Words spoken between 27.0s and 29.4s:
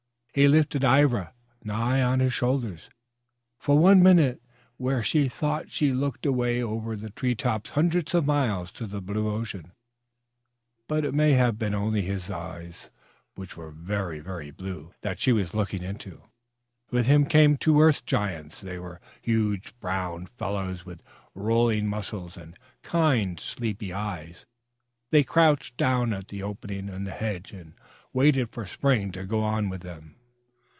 the hedge and waited for Spring to